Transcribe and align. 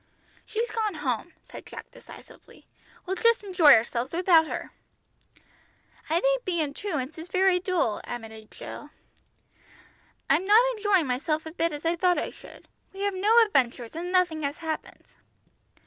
"She's 0.47 0.71
gone 0.71 0.95
home," 0.95 1.33
said 1.47 1.67
Jack 1.67 1.91
decisively. 1.91 2.65
"We'll 3.05 3.17
just 3.17 3.43
enjoy 3.43 3.75
ourselves 3.75 4.15
without 4.15 4.47
her." 4.47 4.71
"I 6.09 6.19
think 6.19 6.43
being 6.43 6.73
truants 6.73 7.19
is 7.19 7.27
very 7.27 7.59
dull," 7.59 8.01
admitted 8.05 8.49
Jill. 8.49 8.89
"I'm 10.27 10.47
not 10.47 10.59
enjoying 10.75 11.05
myself 11.05 11.45
a 11.45 11.51
bit 11.51 11.71
as 11.71 11.85
I 11.85 11.95
thought 11.95 12.17
I 12.17 12.31
should. 12.31 12.67
We 12.93 13.01
have 13.01 13.13
no 13.13 13.43
adventures, 13.45 13.95
and 13.95 14.11
nothing 14.11 14.41
has 14.41 14.57
happened." 14.57 15.05